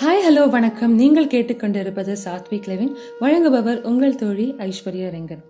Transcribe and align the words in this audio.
Hi 0.00 0.20
hello 0.24 0.42
வணக்கம். 0.50 0.92
நீங்கள் 0.94 1.30
கேட்டுக்கொண்டிருப்பது 1.32 2.12
சாத்விக் 2.24 2.66
லெவின் 2.70 2.92
வழங்குபவர் 3.20 3.78
உங்கள் 3.82 4.18
தோழி 4.20 4.44
ஐஸ்வர்யா 4.66 5.08
ரெங்கன். 5.14 5.40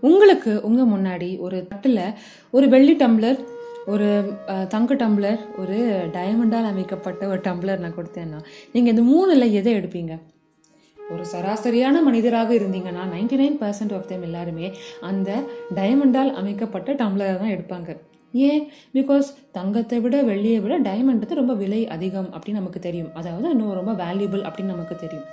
உங்களுக்கு 0.00 0.52
உங்கள் 0.68 0.88
முன்னாடி 0.92 1.28
ஒரு 1.38 1.58
தட்டில் 1.68 2.00
ஒரு 2.50 2.68
வெள்ளி 2.72 2.94
டம்ளர் 3.02 3.38
ஒரு 3.92 4.08
தங்க 4.72 4.94
டம்ளர் 5.02 5.38
ஒரு 5.62 5.76
டயமண்டால் 6.16 6.68
அமைக்கப்பட்ட 6.70 7.28
ஒரு 7.28 7.40
டம்ளர் 7.48 7.82
நான் 7.84 7.96
கொடுத்தேன்னா 7.98 8.40
நீங்கள் 8.72 8.94
இந்த 8.94 9.04
மூணில் 9.10 9.54
எதை 9.60 9.74
எடுப்பீங்க? 9.80 10.16
ஒரு 10.98 11.24
சராசரியான 11.34 12.02
மனிதராக 12.08 12.52
இருந்தீங்கன்னா 12.60 13.04
99% 13.12 13.38
நைன் 13.42 13.60
பர்சன்ட் 13.62 13.94
ஆஃப் 13.98 14.10
தெம் 14.10 14.26
எல்லாருமே 14.30 14.68
அந்த 15.10 15.30
டயமண்டால் 15.78 16.32
அமைக்கப்பட்ட 16.42 16.92
டம்ளரை 17.04 17.36
தான் 17.44 17.54
எடுப்பாங்க. 17.56 17.96
ஏன்? 18.34 18.70
பிகாஸ் 18.94 19.34
தங்கத்தை 19.52 20.00
விட 20.00 20.22
வெள்ளியை 20.22 20.60
விட 20.60 20.78
டைமண்ட் 20.78 21.32
ரொம்ப 21.34 21.54
விலை 21.54 21.86
அதிகம் 21.86 22.28
அப்படின்னு 22.34 22.52
நமக்கு 22.52 22.78
தெரியும். 22.78 23.10
அதாவது 23.14 23.50
இன்னும் 23.50 23.72
ரொம்ப 23.72 23.92
வேல்யூபிள் 23.92 24.42
அப்படின்னு 24.42 24.74
நமக்கு 24.74 24.96
தெரியும். 24.96 25.26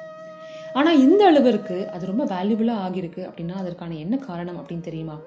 ஆனால் 0.74 1.00
இந்த 1.00 1.26
அளவிற்கு 1.26 1.90
அது 1.94 2.06
ரொம்ப 2.06 2.26
வேல்யூபிளாக 2.26 2.84
ஆகியிருக்கு 2.86 3.22
அப்படின்னா 3.30 3.52
அதற்கான 3.52 3.94
என்ன 3.96 4.18
காரணம் 4.18 4.58
அப்படின்னு 4.58 4.82
தெரியுமா? 4.82 5.20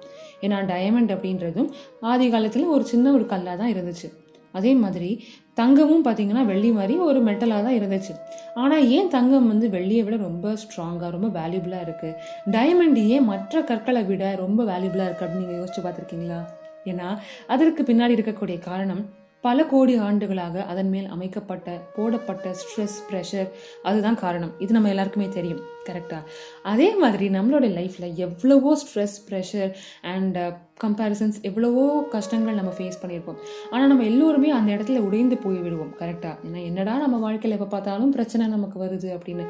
ஏன்னா 0.43 0.61
டயமண்ட் 0.63 1.11
அப்படின்றதும் 1.13 1.73
ஆதி 2.03 2.31
காலத்தில் 2.31 2.67
ஒரு 2.67 2.85
சின்ன 2.85 3.13
ஒரு 3.13 3.27
கல்லாக 3.27 3.57
தான் 3.57 3.73
இருந்துச்சு. 3.75 4.09
அதே 4.53 4.75
மாதிரி 4.75 5.25
தங்கமும் 5.55 6.05
பார்த்தீங்கன்னா 6.07 6.45
வெள்ளி 6.45 6.71
மாதிரி 6.71 6.99
ஒரு 6.99 7.21
மெட்டலாக 7.21 7.63
தான் 7.63 7.75
இருந்துச்சு. 7.75 8.13
ஆனால் 8.55 8.89
ஏன் 8.89 9.09
தங்கம் 9.09 9.47
வந்து 9.47 9.69
வெள்ளியை 9.69 10.05
விட 10.05 10.17
ரொம்ப 10.17 10.55
ஸ்ட்ராங்காக 10.55 11.11
ரொம்ப 11.11 11.29
வேல்யூபிளாக 11.29 11.87
இருக்குது 11.87 12.17
டைமண்ட் 12.51 12.97
ஏன் 12.97 13.25
மற்ற 13.25 13.63
கற்களை 13.63 14.05
விட 14.05 14.35
ரொம்ப 14.35 14.65
வேல்யூபிளாக 14.65 15.09
இருக்குது 15.09 15.29
அப்படின்னு 15.29 15.47
நீங்கள் 15.47 15.61
யோசிச்சு 15.61 15.83
பார்த்துருக்கீங்களா? 15.83 16.64
ஏன்னா 16.85 17.19
அதற்கு 17.47 17.83
பின்னாடி 17.83 18.17
இருக்கக்கூடிய 18.17 18.59
காரணம் 18.59 19.05
பல 19.41 19.65
கோடி 19.65 19.95
ஆண்டுகளாக 19.99 20.63
அதன் 20.65 20.89
மேல் 20.89 21.07
அமைக்கப்பட்ட 21.07 21.71
போடப்பட்ட 21.97 22.55
ஸ்ட்ரெஸ் 22.61 22.99
ப்ரெஷர் 23.09 23.49
அதுதான் 23.83 24.15
காரணம். 24.15 24.53
இது 24.59 24.73
நம்ம 24.73 24.89
எல்லாருக்குமே 24.89 25.29
தெரியும் 25.29 25.61
கரெக்டாக 25.89 26.23
அதே 26.63 26.95
மாதிரி 26.95 27.29
நம்மளோட 27.29 27.67
லைஃப்பில் 27.79 28.15
எவ்வளவோ 28.17 28.79
ஸ்ட்ரெஸ் 28.83 29.19
ப்ரெஷர் 29.29 29.73
அண்ட் 30.15 30.39
கம்பேரிசன்ஸ் 30.81 31.37
எவ்வளவோ 31.49 31.83
கஷ்டங்கள் 32.15 32.57
நம்ம 32.59 32.71
ஃபேஸ் 32.77 32.99
பண்ணியிருப்போம். 33.03 33.37
ஆனால் 33.73 33.89
நம்ம 33.91 34.05
எல்லோருமே 34.11 34.49
அந்த 34.57 34.69
இடத்துல 34.77 35.01
உடைந்து 35.09 35.37
போய் 35.45 35.59
விடுவோம் 35.65 35.93
கரெக்டாக 36.01 36.35
ஏன்னா 36.47 36.61
என்னடா 36.71 36.95
நம்ம 37.03 37.19
வாழ்க்கையில் 37.25 37.57
எப்போ 37.59 37.69
பார்த்தாலும் 37.75 38.13
பிரச்சனை 38.17 38.49
நமக்கு 38.55 38.79
வருது 38.85 39.09
அப்படின்னு. 39.17 39.45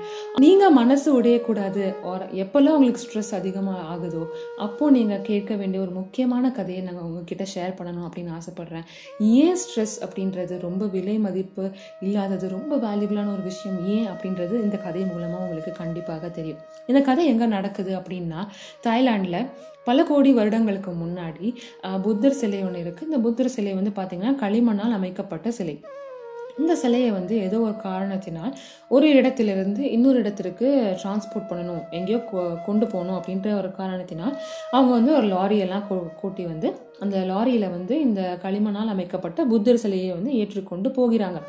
நீங்கள் 0.44 0.74
மனசு 0.80 1.08
உடையக்கூடாது 1.20 1.84
ஆர் 2.12 2.24
எப்போல்லாம் 2.44 2.76
உங்களுக்கு 2.78 3.04
ஸ்ட்ரெஸ் 3.04 3.32
அதிகமாக 3.40 3.80
ஆகுதோ 3.94 4.22
அப்போது 4.66 4.94
நீங்கள் 4.98 5.24
கேட்க 5.30 5.54
வேண்டிய 5.62 5.80
ஒரு 5.86 5.92
முக்கியமான 6.00 6.52
கதையை 6.58 6.82
நாங்கள் 6.88 7.06
உங்ககிட்ட 7.08 7.46
ஷேர் 7.54 7.76
பண்ணணும் 7.80 8.06
அப்படின்னு 8.08 8.36
ஆசைப்பட்றேன். 8.38 8.86
ஏன் 9.40 9.58
ஸ்ட்ரெஸ் 9.64 9.96
அப்படின்றது 10.06 10.54
ரொம்ப 10.68 10.84
விலை 10.96 11.18
மதிப்பு 11.26 11.66
இல்லாதது 12.06 12.48
ரொம்ப 12.56 12.74
வேல்யூபிளான 12.86 13.32
ஒரு 13.36 13.44
விஷயம் 13.50 13.78
ஏன் 13.96 14.08
அப்படின்றது 14.14 14.54
இந்த 14.66 14.76
கதை 14.86 15.04
மூலமாக 15.12 15.44
உங்களுக்கு 15.46 15.74
கண்டிப்பாக 15.82 16.32
தெரியும். 16.38 16.62
இந்த 16.90 17.02
கதை 17.10 17.24
எங்கே 17.34 17.46
நடக்குது 17.58 17.92
அப்படின்னா 18.00 18.42
தாய்லாண்டில் 18.88 19.40
பல 19.88 20.02
கோடி 20.08 20.30
வருடங்களுக்கு 20.36 20.90
முன்னாடி 21.00 21.22
முன்னாடி 21.24 21.54
புத்தர் 22.02 22.32
சிலை 22.32 22.62
ஒன்று 22.62 22.80
இருக்குது 22.80 23.02
இந்த 23.02 23.18
புத்தர் 23.18 23.48
சிலை 23.48 23.74
வந்து 23.74 23.90
பார்த்திங்கன்னா 23.90 24.34
களிமண்ணால் 24.34 24.92
அமைக்கப்பட்ட 24.92 25.50
சிலை. 25.50 25.80
இந்த 26.58 26.74
சிலையை 26.74 27.10
வந்து 27.10 27.38
ஏதோ 27.38 27.60
ஒரு 27.60 27.76
காரணத்தினால் 27.76 28.56
ஒரு 28.88 29.08
இடத்திலிருந்து 29.08 29.90
இன்னொரு 29.90 30.18
இடத்திற்கு 30.18 30.96
டிரான்ஸ்போர்ட் 31.02 31.50
பண்ணணும் 31.50 31.90
எங்கேயோ 31.90 32.16
கொ- 32.16 32.64
கொண்டு 32.64 32.86
போகணும் 32.86 33.14
அப்படின்ற 33.14 33.56
ஒரு 33.56 33.72
காரணத்தினால் 33.72 34.38
அவங்க 34.70 34.92
வந்து 34.92 35.16
ஒரு 35.16 35.26
லாரியெல்லாம் 35.26 35.82
கூ- 35.90 36.14
கூட்டி 36.14 36.44
வந்து 36.44 36.76
அந்த 37.00 37.18
லாரியில் 37.18 37.70
வந்து 37.70 38.00
இந்த 38.00 38.38
களிமண்ணால் 38.42 38.88
அமைக்கப்பட்ட 38.88 39.44
புத்தர் 39.44 39.78
சிலையை 39.78 40.10
வந்து 40.10 40.34
ஏற்றுக்கொண்டு 40.34 40.88
போகிறாங்க. 40.88 41.40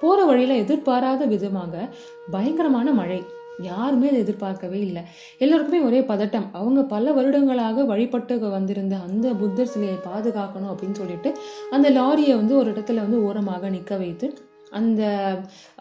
போகிற 0.00 0.24
வழியில் 0.24 0.56
எதிர்பாராத 0.56 1.24
விதமாக 1.24 1.88
பயங்கரமான 2.30 2.92
மழை. 2.92 3.24
யாருமே 3.58 4.06
அதை 4.06 4.18
எதிர்பார்க்கவே 4.18 4.80
இல்லை. 4.80 5.02
எல்லாருக்குமே 5.38 5.80
ஒரே 5.80 6.00
பதட்டம். 6.00 6.46
அவங்க 6.52 6.82
பல 6.82 7.12
வருடங்களாக 7.12 7.84
வழிபட்டு 7.84 8.38
வந்திருந்த 8.38 8.96
அந்த 8.96 9.34
புத்தர் 9.34 9.66
சிலையை 9.66 9.96
பாதுகாக்கணும் 9.96 10.74
அப்படின்னு 10.74 10.92
சொல்லிட்டு 10.92 11.34
அந்த 11.70 11.90
லாரியை 11.90 12.34
வந்து 12.34 12.56
ஒரு 12.56 12.72
இடத்துல 12.72 12.94
வந்து 12.94 13.24
ஓரமாக 13.24 13.68
நிற்க 13.68 13.96
வைத்து 13.96 14.38
அந்த 14.78 15.02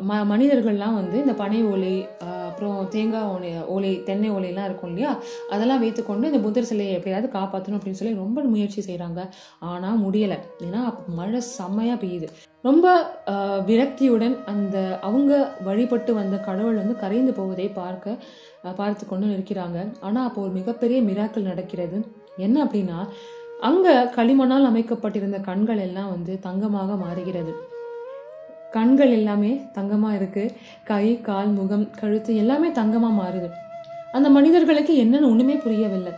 ம 0.10 0.18
மனிதர்கள்லாம் 0.32 0.98
வந்து 1.00 1.18
இந்த 1.24 1.34
பனை 1.42 1.60
ஓலை 1.72 1.94
அப்புறம் 2.48 2.76
தேங்காய் 2.94 3.30
ஓலை 3.34 3.52
ஓலை 3.76 3.92
தென்னை 4.08 4.30
ஓலையெல்லாம் 4.36 4.68
இருக்கும் 4.70 4.92
இல்லையா? 4.92 5.12
அதெல்லாம் 5.54 5.82
வைத்துக்கொண்டு 5.84 6.30
இந்த 6.32 6.42
புத்தர் 6.46 6.70
சிலையை 6.72 6.94
எப்படியாவது 6.98 7.30
காப்பாற்றணும் 7.38 7.78
அப்படின்னு 7.80 8.00
சொல்லி 8.02 8.14
ரொம்ப 8.24 8.44
முயற்சி 8.54 8.82
செய்கிறாங்க 8.88 9.22
ஆனால் 9.72 10.02
முடியலை. 10.06 10.38
ஏன்னா 10.68 10.82
மழை 11.20 11.42
செம்மையாக 11.58 12.02
பெய்யுது. 12.04 12.30
ரொம்ப 12.70 12.86
விரக்தியுடன் 13.70 14.36
அந்த 14.54 14.78
அவங்க 15.08 15.34
வழிபட்டு 15.68 16.12
வந்த 16.22 16.36
கடவுள் 16.50 16.82
வந்து 16.82 16.96
கரைந்து 17.04 17.34
போவதை 17.40 17.70
பார்க்க 17.82 18.18
பார்த்து 18.80 19.04
கொண்டு 19.06 19.26
நிற்கிறாங்க. 19.34 19.80
ஆனால் 20.08 20.28
அப்போ 20.28 20.40
ஒரு 20.46 20.54
மிகப்பெரிய 20.60 21.00
மிராக்கள் 21.10 21.50
நடக்கிறது. 21.52 22.00
என்ன 22.38 22.56
அப்படின்னா 22.66 23.00
அங்கே 23.68 23.94
களிமண்ணால் 24.16 24.70
அமைக்கப்பட்டிருந்த 24.72 25.38
கண்கள் 25.50 25.82
எல்லாம் 25.88 26.12
வந்து 26.16 26.34
தங்கமாக 26.48 26.96
மாறுகிறது. 27.04 27.54
கண்கள் 28.74 29.10
எல்லாமே 29.10 29.52
தங்கமாக 29.76 30.18
இருக்குது 30.20 30.54
கை 30.84 31.06
கால் 31.22 31.48
முகம் 31.48 31.90
கழுத்து 32.02 32.36
எல்லாமே 32.36 32.70
தங்கமாக 32.72 33.20
மாறுது. 33.22 33.50
அந்த 34.14 34.30
மனிதர்களுக்கு 34.30 34.94
என்னென்னு 35.04 35.30
ஒன்றுமே 35.32 35.56
புரியவில்லை. 35.66 36.14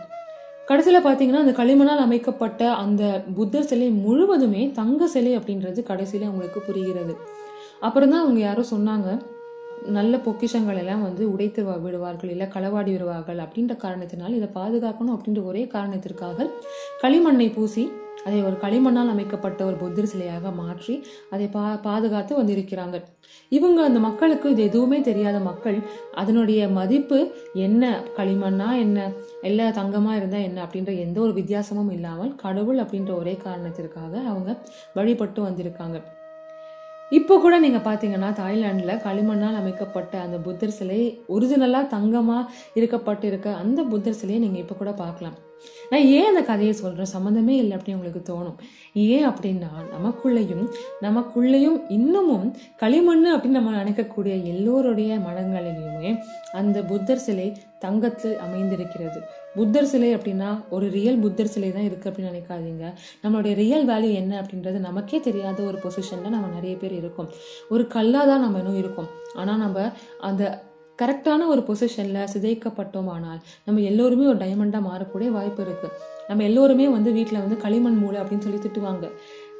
கடைசியில் 0.68 1.04
பார்த்தீங்கன்னா 1.06 1.44
அந்த 1.44 1.54
களிமண்ணால் 1.60 2.04
அமைக்கப்பட்ட 2.04 2.62
அந்த 2.82 3.24
புத்தர் 3.36 3.68
சிலை 3.70 3.88
முழுவதுமே 3.90 4.72
தங்க 4.80 5.06
சிலை 5.06 5.32
அப்படின்றது 5.38 5.82
கடைசியில் 5.82 6.26
அவங்களுக்கு 6.28 6.60
புரிகிறது. 6.68 7.14
அப்புறம் 7.80 8.10
தான் 8.10 8.24
அவங்க 8.24 8.40
யாரோ 8.40 8.64
சொன்னாங்க 8.70 9.08
நல்ல 9.96 10.16
பொக்கிஷங்கள் 10.16 10.78
எல்லாம் 10.78 11.02
வந்து 11.02 11.32
உடைத்து 11.32 11.62
விடுவார்கள் 11.84 12.30
இல்லை 12.30 12.46
களவாடி 12.54 12.90
விடுவார்கள் 12.94 13.38
அப்படின்ற 13.38 13.76
காரணத்தினால் 13.76 14.34
இதை 14.34 14.48
பாதுகாக்கணும் 14.54 15.14
அப்படின்ற 15.16 15.42
ஒரே 15.44 15.66
காரணத்திற்காக 15.66 16.48
களிமண்ணை 17.02 17.48
பூசி 17.50 17.84
அதை 18.26 18.38
ஒரு 18.48 18.56
களிமண்ணால் 18.64 19.12
அமைக்கப்பட்ட 19.12 19.60
ஒரு 19.68 19.76
புத்தர் 19.82 20.10
சிலையாக 20.12 20.52
மாற்றி 20.60 20.94
அதை 21.34 21.46
பா 21.56 21.62
பாதுகாத்து 21.86 22.32
வந்திருக்கிறாங்க. 22.40 22.96
இவங்க 23.52 23.78
அந்த 23.88 24.00
மக்களுக்கு 24.06 24.46
இது 24.54 24.62
எதுவுமே 24.70 24.98
தெரியாத 25.08 25.38
மக்கள் 25.48 25.78
அதனுடைய 26.22 26.60
மதிப்பு 26.78 27.18
என்ன 27.66 27.92
களிமண்ணா 28.18 28.68
என்ன 28.84 29.08
எல்லா 29.50 29.66
தங்கமா 29.80 30.14
இருந்தா 30.20 30.40
என்ன 30.48 30.58
அப்படின்ற 30.66 30.94
எந்த 31.06 31.18
ஒரு 31.26 31.34
வித்தியாசமும் 31.40 31.92
இல்லாமல் 31.96 32.36
கடவுள் 32.44 32.82
அப்படின்ற 32.84 33.12
ஒரே 33.22 33.34
காரணத்திற்காக 33.46 34.14
அவங்க 34.30 34.50
வழிபட்டு 34.98 35.42
வந்திருக்காங்க. 35.48 35.98
இப்போ 37.18 37.34
கூட 37.42 37.54
நீங்கள் 37.64 37.84
பார்த்தீங்கன்னா 37.86 38.30
தாய்லாண்டில் 38.40 39.02
களிமண்ணால் 39.04 39.60
அமைக்கப்பட்ட 39.60 40.14
அந்த 40.24 40.38
புத்தர் 40.46 40.76
சிலை 40.78 40.98
ஒரிஜினலாக 41.34 41.92
தங்கமாக 41.94 42.50
இருக்கப்பட்டு 42.78 43.26
இருக்க 43.30 43.58
அந்த 43.64 43.82
புத்தர் 43.92 44.18
சிலையை 44.22 44.40
நீங்கள் 44.44 44.64
இப்போ 44.64 44.74
கூட 44.74 44.92
பார்க்கலாம். 45.04 45.38
நான் 45.90 46.06
ஏன் 46.16 46.28
அந்த 46.30 46.42
கதையை 46.42 46.74
சொல்கிறேன் 46.74 47.12
சம்மந்தமே 47.14 47.54
இல்லை 47.62 47.74
அப்படின்னு 47.76 47.98
உங்களுக்கு 47.98 48.22
தோணும். 48.30 48.58
ஏன் 48.92 49.26
அப்படின்னா 49.28 49.70
நமக்குள்ளேயும் 49.96 50.64
நமக்குள்ளேயும் 51.06 51.78
இன்னமும் 51.88 52.46
களிமண் 52.76 53.26
அப்படின்னு 53.34 53.58
நம்ம 53.58 53.74
நினைக்கக்கூடிய 53.82 54.34
எல்லோருடைய 54.52 55.18
மனங்களிலுமே 55.28 56.12
அந்த 56.52 56.82
புத்தர் 56.82 57.24
சிலை 57.26 57.48
தங்கத்தில் 57.78 58.36
அமைந்திருக்கிறது. 58.38 59.20
புத்தர் 59.54 59.90
சிலை 59.92 60.16
அப்படின்னா 60.16 60.48
ஒரு 60.70 60.86
ரியல் 60.90 61.18
புத்தர் 61.18 61.52
சிலை 61.54 61.72
தான் 61.72 61.88
இருக்குது 61.88 62.10
அப்படின்னு 62.10 62.32
நினைக்காதீங்க. 62.32 62.86
நம்மளுடைய 63.22 63.54
ரியல் 63.54 63.86
வேல்யூ 63.88 64.12
என்ன 64.22 64.32
அப்படின்றது 64.40 64.78
நமக்கே 64.88 65.20
தெரியாத 65.20 65.62
ஒரு 65.62 65.78
பொசிஷனில் 65.84 66.34
நம்ம 66.36 66.54
நிறைய 66.54 66.76
பேர் 66.76 66.92
இருக்கோம். 66.92 67.30
ஒரு 67.68 67.86
கல்லாக 67.86 68.26
தான் 68.26 68.40
நம்ம 68.40 68.58
இன்னும் 68.58 68.80
இருக்கோம். 68.82 69.08
ஆனால் 69.34 69.58
நம்ம 69.58 69.92
அந்த 70.20 70.42
கரெக்டான 71.02 71.46
ஒரு 71.46 71.60
பொசிஷனில் 71.60 72.28
சிதைக்கப்பட்டோமானால் 72.32 73.40
நம்ம 73.64 73.80
எல்லோருமே 73.80 74.26
ஒரு 74.26 74.36
டைமண்டாக 74.36 74.86
மாறக்கூடிய 74.86 75.28
வாய்ப்பு 75.28 75.62
இருக்குது 75.64 75.90
நம்ம 76.28 76.42
எல்லோருமே 76.42 76.88
வந்து 76.88 77.12
வீட்டில் 77.12 77.38
வந்து 77.38 77.56
களிமண் 77.56 77.96
மூளை 77.96 78.20
அப்படின்னு 78.20 78.38
சொல்லி 78.38 78.58
திட்டுவாங்க. 78.58 79.10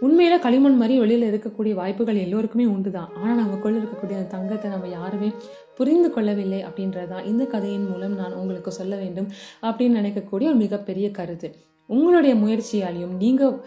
உண்மையில் 0.00 0.38
களிமண் 0.38 0.76
மாதிரி 0.76 0.98
வெளியில் 0.98 1.28
இருக்கக்கூடிய 1.32 1.74
வாய்ப்புகள் 1.74 2.16
எல்லோருக்குமே 2.16 2.66
உண்டு 2.66 2.90
தான் 2.90 3.08
ஆனால் 3.16 3.36
நமக்குள்ளே 3.36 3.78
இருக்கக்கூடிய 3.78 4.18
அந்த 4.18 4.30
தங்கத்தை 4.30 4.70
நம்ம 4.70 4.88
யாருமே 4.88 5.30
புரிந்து 5.76 6.10
கொள்ளவில்லை 6.10 6.64
அப்படின்றதான் 6.64 7.24
இந்த 7.24 7.44
கதையின் 7.44 7.88
மூலம் 7.88 8.14
நான் 8.14 8.34
உங்களுக்கு 8.34 8.72
சொல்ல 8.72 8.96
வேண்டும் 8.96 9.28
அப்படின்னு 9.62 9.98
நினைக்கக்கூடிய 10.00 10.48
ஒரு 10.50 10.54
மிகப்பெரிய 10.54 11.10
கருத்து. 11.10 11.54
உங்களுடைய 11.86 12.34
முயற்சியாலையும் 12.34 13.16
நீங்கள் 13.16 13.60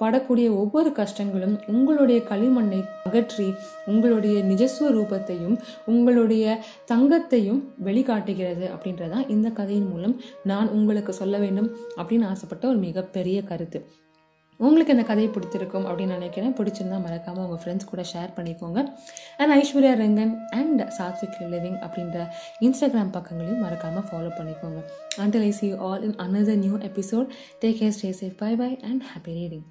படக்கூடிய 0.00 0.56
ஒவ்வொரு 0.56 0.90
கஷ்டங்களும் 0.90 1.56
உங்களுடைய 1.66 2.20
களிமண்ணை 2.30 2.84
அகற்றி 3.04 3.54
உங்களுடைய 3.86 4.42
நிஜஸ்வ 4.42 4.90
ரூபத்தையும் 4.98 5.58
உங்களுடைய 5.86 6.58
தங்கத்தையும் 6.88 7.62
வெளிக்காட்டுகிறது 7.84 8.66
அப்படின்றதான் 8.74 9.28
இந்த 9.28 9.50
கதையின் 9.50 9.88
மூலம் 9.88 10.20
நான் 10.44 10.68
உங்களுக்கு 10.68 11.12
சொல்ல 11.12 11.38
வேண்டும் 11.38 11.70
அப்படின்னு 11.96 12.26
ஆசைப்பட்ட 12.26 12.68
ஒரு 12.68 12.76
மிகப்பெரிய 12.76 13.42
கருத்து. 13.42 13.86
உங்களுக்கு 14.56 14.92
இந்த 14.92 15.04
கதை 15.04 15.28
பிடிச்சிருக்கும் 15.28 15.84
அப்படின்னு 15.88 16.06
நினைக்கிறேன். 16.06 16.54
பிடிச்சிருந்தா 16.54 17.02
மறக்காமல் 17.02 17.44
உங்கள் 17.44 17.60
ஃப்ரெண்ட்ஸ் 17.64 17.90
கூட 17.90 18.02
ஷேர் 18.12 18.34
பண்ணிக்கோங்க. 18.36 18.86
And 19.36 19.52
Aishwarya 19.52 19.92
Rangan 20.02 20.34
and 20.50 20.82
Sathvik 20.98 21.38
living 21.52 21.78
அப்படின்ற 21.86 22.26
இன்ஸ்டாகிராம் 22.60 23.14
பக்கங்களையும் 23.16 23.58
மறக்காமல் 23.58 24.08
ஃபாலோ 24.10 24.30
பண்ணிக்கோங்க. 24.40 24.82
Until 25.18 25.40
I 25.40 25.50
see 25.50 25.72
all 25.72 26.02
in 26.02 26.14
another 26.26 26.62
new 26.66 26.76
episode 26.76 27.26
take 27.60 27.80
take 27.80 27.96
stay 27.98 28.12
safe 28.20 28.36
bye 28.36 28.56
bye 28.56 28.78
and 28.82 29.02
happy 29.02 29.34
reading 29.40 29.66